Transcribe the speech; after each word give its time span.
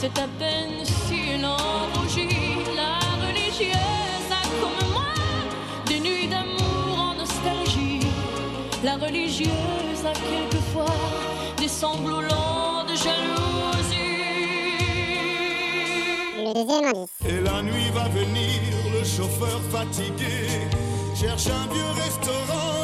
c'est 0.00 0.18
à 0.18 0.28
peine 0.38 0.84
si 0.84 1.32
elle 1.34 1.44
en 1.44 1.56
rougit. 1.94 2.28
La 2.76 2.98
religieuse 3.26 4.30
a 4.30 4.42
comme 4.60 4.90
moi 4.92 5.12
des 5.86 5.98
nuits 5.98 6.28
d'amour 6.28 6.98
en 6.98 7.14
nostalgie. 7.14 8.06
La 8.84 8.94
religieuse 8.96 10.02
a 10.04 10.12
quelquefois 10.12 10.94
des 11.56 11.66
sanglots 11.66 12.20
lents 12.20 12.84
de 12.84 12.94
jalousie. 12.94 13.96
Le 16.36 16.54
deuxième 16.54 16.84
indice. 16.84 17.10
Et 17.26 17.40
la 17.40 17.62
nuit 17.62 17.90
va 17.92 18.08
venir, 18.08 18.60
le 18.92 19.04
chauffeur 19.04 19.60
fatigué 19.72 20.68
cherche 21.16 21.48
un 21.48 21.74
vieux 21.74 21.92
restaurant 22.04 22.77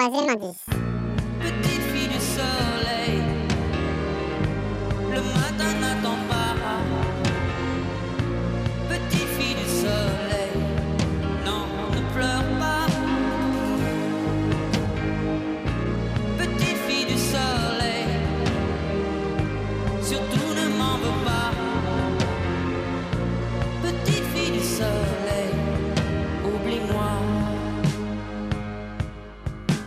Petite 0.00 1.82
fille 1.92 2.08
du 2.08 2.18
soleil, 2.18 3.20
le 5.12 5.20
matin 5.20 5.72
n'attend 5.78 6.16
pas. 6.26 6.54
Petite 8.88 9.28
fille 9.36 9.56
du 9.56 9.68
soleil, 9.68 10.54
non, 11.44 11.66
ne 11.92 12.00
pleure 12.14 12.48
pas. 12.58 12.86
Petite 16.38 16.78
fille 16.88 17.04
du 17.04 17.18
soleil, 17.18 18.06
surtout 20.00 20.49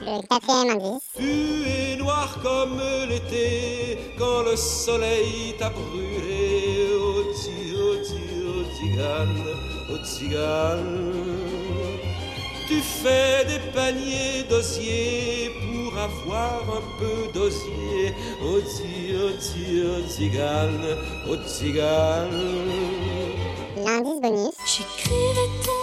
Le 0.06 0.22
quatrième 0.28 0.72
indice. 0.72 1.02
Tu 1.16 1.64
es 1.66 1.96
noir 1.96 2.38
comme 2.44 2.82
l'été 3.08 3.98
quand 4.18 4.44
le 4.44 4.56
soleil 4.58 5.56
t'a 5.58 5.70
brûlé. 5.70 6.90
Oh, 6.94 7.24
ti, 7.34 7.74
oh, 7.74 7.96
ti, 8.04 8.20
oh, 8.46 8.64
tigane, 8.78 9.44
oh, 9.90 9.98
tigane. 10.04 11.14
Tu 12.68 12.82
fais 12.82 13.46
des 13.46 13.60
paniers 13.72 14.44
d'osier 14.50 15.52
pour 15.62 15.98
avoir 15.98 16.64
un 16.70 16.84
peu 17.00 17.32
d'osier. 17.34 18.14
Oh, 18.44 18.60
ti, 18.60 19.16
oh, 19.16 19.32
ti, 19.40 19.84
oh, 19.86 20.02
tigane, 20.14 20.98
oh, 21.30 21.38
tigane. 21.48 22.44
L'indice 23.78 24.22
bonus. 24.22 24.56
J'écrivais 24.66 25.50
ton 25.64 25.83